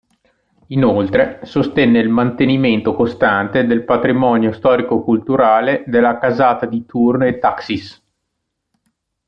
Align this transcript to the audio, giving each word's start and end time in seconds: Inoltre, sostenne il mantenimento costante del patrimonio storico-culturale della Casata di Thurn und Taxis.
Inoltre, 0.69 1.41
sostenne 1.43 1.99
il 1.99 2.09
mantenimento 2.09 2.95
costante 2.95 3.67
del 3.67 3.83
patrimonio 3.85 4.51
storico-culturale 4.51 5.83
della 5.85 6.17
Casata 6.17 6.65
di 6.65 6.83
Thurn 6.87 7.21
und 7.21 7.37
Taxis. 7.37 8.03